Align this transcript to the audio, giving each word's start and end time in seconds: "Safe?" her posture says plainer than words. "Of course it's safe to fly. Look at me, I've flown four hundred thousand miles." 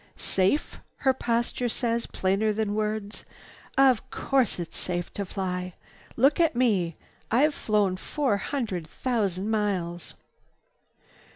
"Safe?" 0.17 0.79
her 0.95 1.13
posture 1.13 1.69
says 1.69 2.07
plainer 2.07 2.51
than 2.53 2.73
words. 2.73 3.23
"Of 3.77 4.09
course 4.09 4.57
it's 4.57 4.79
safe 4.79 5.13
to 5.13 5.25
fly. 5.27 5.75
Look 6.15 6.39
at 6.39 6.55
me, 6.55 6.95
I've 7.29 7.53
flown 7.53 7.97
four 7.97 8.37
hundred 8.37 8.87
thousand 8.87 9.51
miles." 9.51 10.15